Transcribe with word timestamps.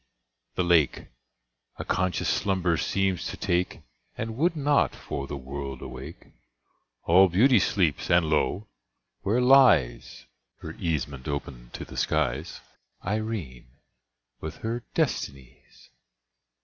the 0.55 0.63
lake 0.63 1.09
A 1.77 1.85
conscious 1.85 2.27
slumber 2.27 2.75
seems 2.75 3.27
to 3.27 3.37
take, 3.37 3.81
And 4.17 4.35
would 4.35 4.55
not, 4.55 4.95
for 4.95 5.27
the 5.27 5.37
world, 5.37 5.79
awake. 5.79 6.25
All 7.03 7.29
Beauty 7.29 7.59
sleeps!—and 7.59 8.25
lo! 8.27 8.67
where 9.21 9.39
lies 9.39 10.25
(Her 10.61 10.73
casement 10.73 11.27
open 11.27 11.69
to 11.73 11.85
the 11.85 11.97
skies) 11.97 12.61
Irene, 13.05 13.77
with 14.39 14.55
her 14.63 14.83
Destinies! 14.95 15.91